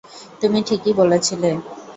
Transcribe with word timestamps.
তুমি 0.41 0.59
ঠিকই 0.67 0.93
বলেছিলে! 0.93 1.49